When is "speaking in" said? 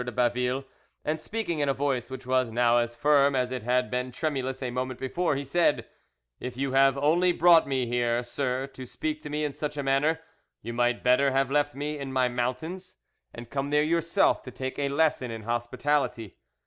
1.21-1.69